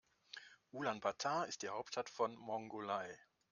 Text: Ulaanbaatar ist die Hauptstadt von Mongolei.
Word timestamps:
Ulaanbaatar 0.73 1.47
ist 1.47 1.61
die 1.61 1.69
Hauptstadt 1.69 2.09
von 2.09 2.35
Mongolei. 2.35 3.19